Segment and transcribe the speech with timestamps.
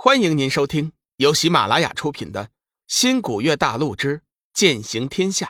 [0.00, 2.44] 欢迎您收听由喜马拉雅出品的
[2.86, 5.46] 《新古月大陆之剑行天下》，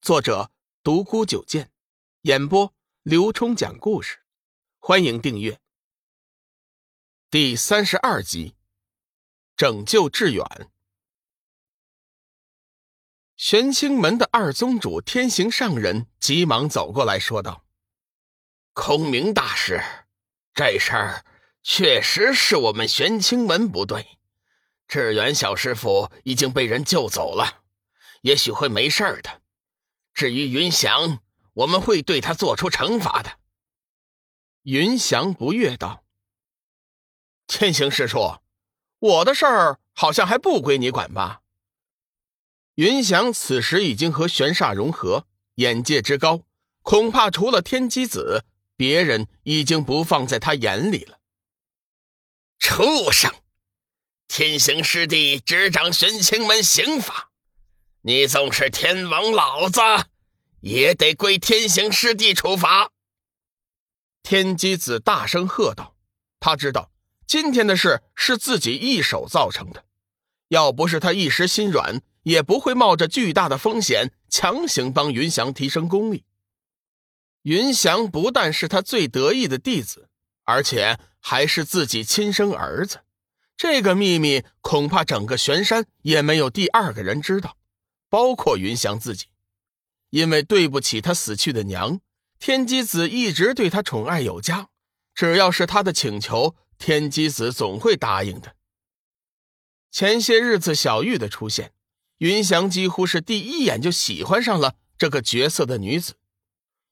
[0.00, 0.52] 作者
[0.84, 1.72] 独孤九剑，
[2.20, 2.72] 演播
[3.02, 4.20] 刘冲讲故事。
[4.78, 5.60] 欢迎订阅。
[7.30, 8.54] 第三十二集，
[9.56, 10.70] 拯救致远。
[13.36, 17.64] 玄清门的二宗主天行上人急忙走过来说道
[18.72, 19.82] ：“孔明大师，
[20.54, 21.24] 这事儿……”
[21.62, 24.18] 确实是我们玄清门不对，
[24.88, 27.62] 志远小师傅已经被人救走了，
[28.22, 29.42] 也许会没事的。
[30.14, 31.20] 至于云翔，
[31.52, 33.38] 我们会对他做出惩罚的。
[34.62, 36.04] 云翔不悦道
[37.46, 38.38] ：“天行师叔，
[38.98, 41.42] 我的事儿好像还不归你管吧？”
[42.76, 46.42] 云翔此时已经和玄煞融合，眼界之高，
[46.82, 48.44] 恐怕除了天机子，
[48.76, 51.19] 别人已经不放在他眼里了。
[52.60, 53.34] 畜生！
[54.28, 57.30] 天行师弟执掌玄清门刑法，
[58.02, 59.80] 你纵是天王老子，
[60.60, 62.92] 也得归天行师弟处罚。
[64.22, 65.96] 天机子大声喝道
[66.38, 66.92] ：“他知道
[67.26, 69.86] 今天的事是自己一手造成的，
[70.48, 76.24] 要不是他一时心软，也不会冒着巨大的风险强行帮云翔提升功力。
[77.42, 80.08] 云翔不但是他最得意的弟子。”
[80.44, 83.00] 而且还是自己亲生儿子，
[83.56, 87.56] 这个秘密恐怕整个玄山也没有第二个人知道，
[88.08, 89.26] 包括云翔自己。
[90.08, 92.00] 因为对不起他死去的娘，
[92.38, 94.68] 天机子一直对他宠爱有加，
[95.14, 98.56] 只要是他的请求，天机子总会答应的。
[99.92, 101.72] 前些日子小玉的出现，
[102.18, 106.14] 云翔几乎是第一眼就喜欢上了这个绝色的女子，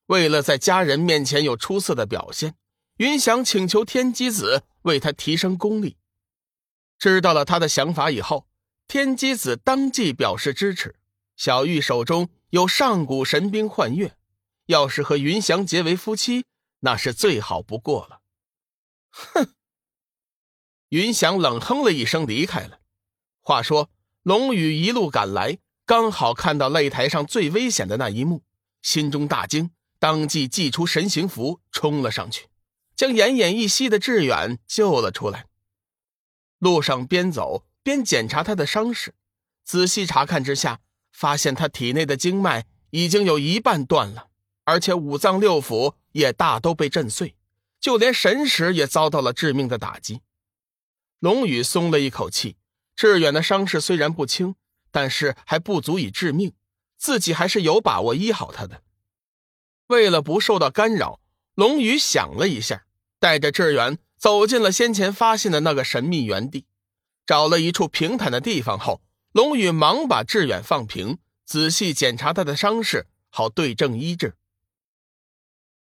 [0.07, 2.55] 为了在家人面前有出色的表现。
[2.99, 5.97] 云翔请求天机子为他提升功力，
[6.99, 8.49] 知道了他的想法以后，
[8.89, 10.97] 天机子当即表示支持。
[11.37, 14.17] 小玉手中有上古神兵幻月，
[14.67, 16.45] 要是和云翔结为夫妻，
[16.81, 18.21] 那是最好不过了。
[19.11, 19.55] 哼！
[20.89, 22.81] 云翔冷哼了一声，离开了。
[23.41, 23.91] 话说，
[24.25, 28.43] 龙宇一路赶来，刚好看到擂台上最危险的那一幕，
[28.83, 29.71] 心中大惊，
[30.01, 32.49] 当即祭出神行符，冲了上去。
[32.99, 35.47] 将奄奄一息的志远救了出来。
[36.59, 39.15] 路上边走边检查他的伤势，
[39.65, 40.81] 仔细查看之下，
[41.13, 44.31] 发现他体内的经脉已经有一半断了，
[44.65, 47.37] 而且五脏六腑也大都被震碎，
[47.79, 50.23] 就连神识也遭到了致命的打击。
[51.21, 52.57] 龙宇松了一口气，
[52.97, 54.57] 志远的伤势虽然不轻，
[54.91, 56.53] 但是还不足以致命，
[56.97, 58.83] 自己还是有把握医好他的。
[59.87, 61.21] 为了不受到干扰，
[61.55, 62.87] 龙宇想了一下。
[63.19, 66.67] 带着志远走进了先前发现的那个神秘原地，
[67.27, 69.01] 找了一处平坦的地方后，
[69.33, 74.35] 龙宇忙把志远放平，仔细检查他的伤势，好对症医治。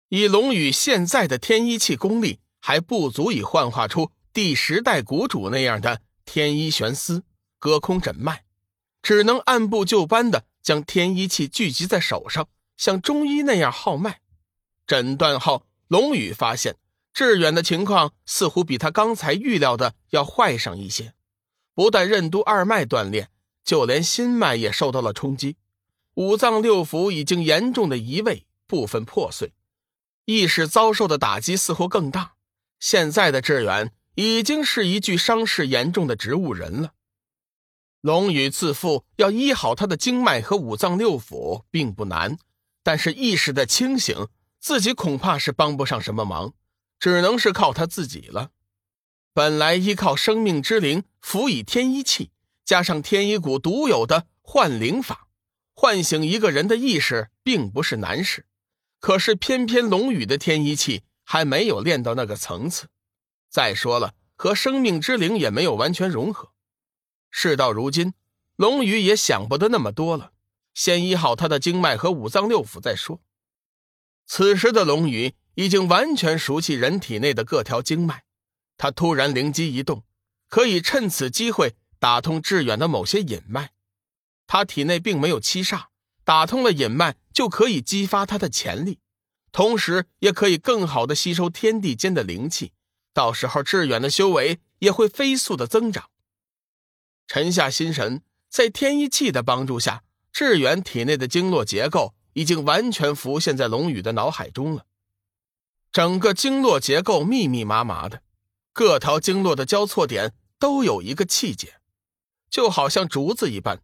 [0.09, 7.23] 以龙宇现在的天一气功力，还不足以幻化出第十代谷主那样的天一玄丝，
[7.59, 8.43] 隔空诊脉，
[9.01, 14.21] 只能按部就班的将天一气聚集在手上，像中医那样号脉。
[14.85, 16.77] 诊断后，龙宇发现。
[17.17, 21.15] 志远的情况似乎比他刚才预料的要坏上一些，
[21.73, 23.29] 不但任督二脉断裂，
[23.63, 25.57] 就连心脉也受到了冲击，
[26.13, 29.51] 五脏六腑已经严重的移位，部分破碎，
[30.25, 32.33] 意识遭受的打击似乎更大。
[32.79, 36.93] 现在的志远已经是一具伤势严重的植物人了。
[38.01, 42.37] 龙宇自负要医好他的经脉和五脏六腑并不难，
[42.83, 44.27] 但是意识的清醒，
[44.59, 46.53] 自己恐怕是帮不上什么忙。
[46.99, 48.51] 只能是靠他自己了。
[49.33, 52.31] 本来依靠生命之灵辅以天一气，
[52.65, 55.27] 加上天一谷独有的幻灵法，
[55.75, 58.47] 唤醒一个人的意识，并不是难事。
[58.99, 62.87] 可是偏偏龙宇的天一气还没有练到那个层次。
[63.47, 66.51] 再说了，和生命之灵也没有完全融合。
[67.29, 68.15] 事到如今，
[68.55, 70.31] 龙宇也想不得那么多了，
[70.73, 73.21] 先医好他的经脉和五脏六腑再说。
[74.25, 75.35] 此时的龙宇。
[75.57, 78.21] 已经完全熟悉人体内的各条经脉，
[78.77, 80.03] 他突然灵机一动，
[80.47, 83.71] 可以趁此机会打通致远的某些隐脉。
[84.45, 85.85] 他体内并没有七煞，
[86.23, 88.99] 打通了隐脉就可以激发他的潜力，
[89.51, 92.73] 同时也可以更好的吸收天地间的灵气。
[93.11, 96.11] 到时候致远的修为也会飞速的增长。
[97.25, 104.85] 沉下心神，在天一气的帮助下，致远体内的经络结构已经完全浮现在龙宇的脑海中了。
[105.91, 108.21] 整个经络结构密密麻麻的，
[108.73, 111.75] 各条经络的交错点都有一个气节，
[112.49, 113.81] 就好像竹子一般，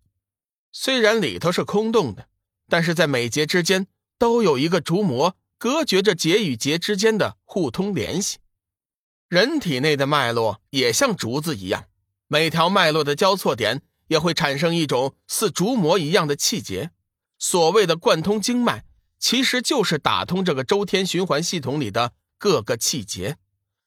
[0.72, 2.28] 虽然里头是空洞的，
[2.70, 8.38] 但是在每节之间都有一个竹膜，隔绝着节与节之间的互通联系。
[9.30, 11.86] 人体内的脉络也像竹子一样，
[12.28, 16.92] 每条脉络的交错点也会产生一种似竹膜一样的气节。
[17.40, 18.86] 所谓的贯通经脉，
[19.24, 23.38] 其实就是打通这个周天循环系统里的各个气节。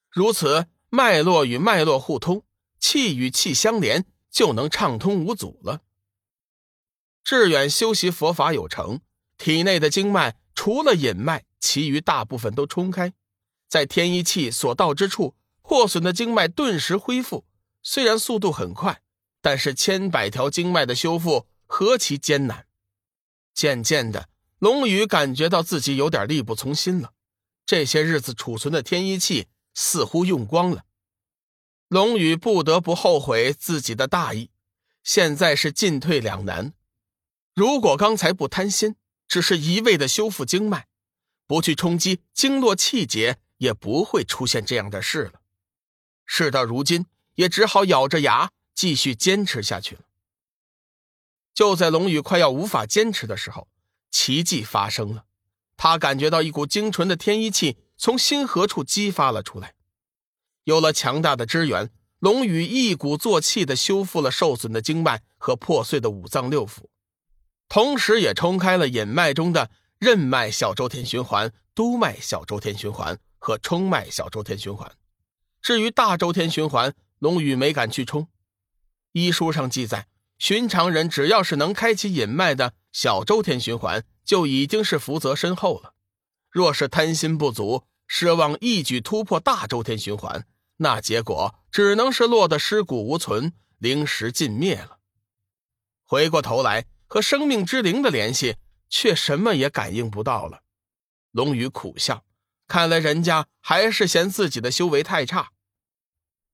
[0.09, 2.43] 如此，脉络与脉络互通，
[2.79, 5.83] 气与气相连，就能畅通无阻了。
[7.23, 9.01] 志远修习佛法有成，
[9.37, 13.13] 体内的经脉除了隐脉，其余大部分都冲开，
[13.69, 17.45] 在天一气所到之处，破损的经脉顿时恢复。
[17.83, 19.03] 虽然速度很快，
[19.43, 22.65] 但是千百条经脉的修复何其艰难。
[23.53, 27.13] 渐渐的，龙宇感觉到自己有点力不从心了。
[27.65, 30.85] 这些日子储存的天一气似乎用光了，
[31.89, 34.49] 龙宇不得不后悔自己的大意。
[35.03, 36.73] 现在是进退两难。
[37.53, 38.95] 如果刚才不贪心，
[39.27, 40.87] 只是一味的修复经脉，
[41.45, 45.41] 不去冲击经络气节，也不会出现这样的事了。
[46.25, 47.05] 事到如今，
[47.35, 50.01] 也只好咬着牙继续坚持下去了。
[51.53, 53.67] 就在龙宇快要无法坚持的时候，
[54.09, 55.25] 奇迹发生了。
[55.75, 59.75] 他感觉到一股精纯的天一气从心河处激发了出来。
[60.63, 66.85] 有了强大的支援，龙宇一鼓作气地修复了受损的经脉和破碎的五脏六腑，
[67.69, 69.69] 同时也冲开了隐脉中的
[69.99, 74.91] 任脉小周天循环、督脉小周天循环和冲脉小周天循环。
[75.61, 78.27] 至于大周天循环，龙宇没敢去冲。
[79.11, 80.07] 医书上记载。
[80.39, 85.93] 寻常人只要是能开启隐脉的小周天循环，就已经是福泽深厚了。
[86.49, 90.47] 若是贪心不足，奢望一举突破大周天循环，
[90.77, 94.97] 那结果只能是落得尸骨无存，灵石尽灭了。
[96.05, 98.55] 回过头来和生命之灵的联系，
[98.89, 100.63] 却什么也感应不到了。
[101.29, 102.25] 龙宇苦笑，
[102.67, 105.51] 看来人家还是嫌自己的修为太差。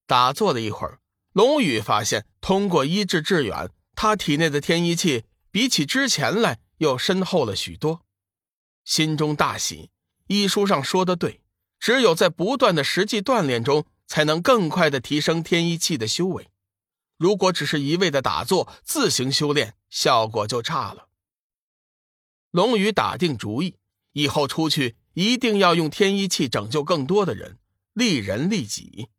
[0.06, 1.00] 打坐了一会儿。
[1.32, 8.08] 龙宇发现，通过医治致远，他体内的天一气比起之前来又深厚了许多，
[8.84, 9.92] 心中大喜。
[10.26, 11.42] 医书上说的对，
[11.80, 16.50] 只有在不断的实际锻炼中，才能更快的提升天一气的修为。
[17.18, 21.08] 如果只是一味的打坐自行修炼，效果就差了。
[22.50, 23.76] 龙宇打定主意，
[24.14, 27.60] 以后出去一定要用天一气拯救更多的人，
[27.94, 29.10] 利人利己。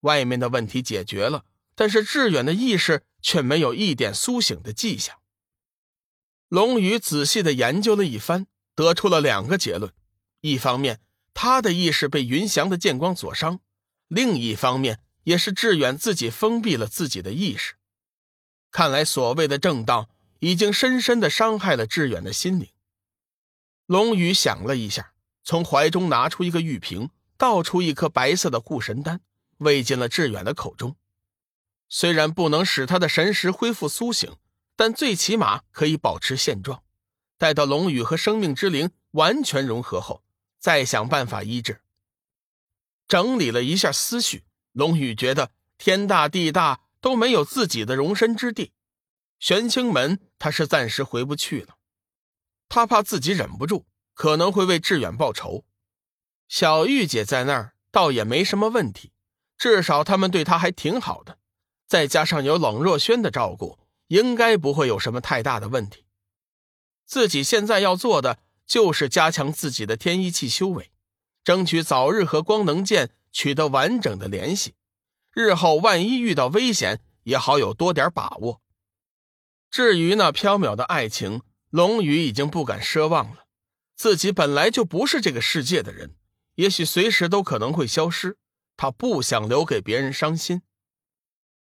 [0.00, 1.44] 外面的问题解决了，
[1.74, 5.18] 但是志远的意识却没有一点苏醒的迹象。
[6.52, 9.90] 龙宇仔细的研究了一番，得出了两个结论：
[10.42, 11.00] 一方面，
[11.32, 13.60] 他的意识被云翔的剑光所伤；
[14.08, 17.76] 另一方面，也是志远自己封闭了自己的意识。
[18.70, 20.10] 看来，所谓的正道
[20.40, 22.68] 已经深深的伤害了志远的心灵。
[23.86, 27.08] 龙宇想了一下，从怀中拿出一个玉瓶，
[27.38, 29.22] 倒出一颗白色的护神丹。
[29.56, 30.96] 喂进了志远的口中，
[31.88, 34.36] 虽然不能使他的神识恢复苏醒，
[34.76, 36.82] 但最起码可以保持现状。
[37.38, 40.22] 待到龙宇和生命之灵完全融合后，
[40.58, 41.80] 再想办法医治。
[43.08, 48.72] 整理了一下思绪，龙宇觉得天大地大都没有自己的容身之地，
[49.38, 51.76] 玄清门他是暂时回不去了。
[52.68, 55.64] 他怕自己忍不住，可能会为志远报仇。
[56.48, 59.12] 小玉姐在那儿倒也没什么问题。
[59.58, 61.38] 至少他们对他还挺好的，
[61.86, 63.78] 再加上有冷若轩的照顾，
[64.12, 66.04] 应该不会有什么太大的问题。
[67.06, 70.92] 自己现在要做的就是加强自己的天一气修为，
[71.42, 74.74] 争取早日和光能剑取得完整的联系，
[75.32, 78.60] 日后万一遇到危险，也好有多点把握。
[79.70, 81.40] 至于那缥缈的爱情，
[81.70, 83.46] 龙宇已经不敢奢望了。
[83.96, 86.16] 自己本来就不是这个世界的人，
[86.56, 88.36] 也许随时都可能会消失。
[88.76, 90.60] 他不想留给别人伤心。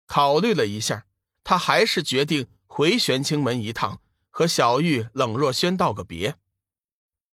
[0.07, 1.07] 考虑了一下，
[1.45, 6.37] 他还是决定回玄清门一趟，和小玉、冷若轩道个别。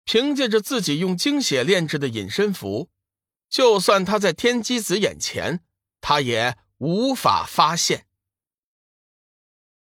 [0.04, 2.88] 凭借着自己用精血炼制的隐身符，
[3.50, 5.60] 就算他在天机子眼前，
[6.00, 8.06] 他也无法发现。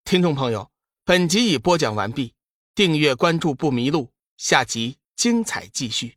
[0.02, 0.70] 听众朋友，
[1.04, 2.34] 本集已播讲完毕，
[2.74, 6.16] 订阅关注不迷路，下集精彩继续。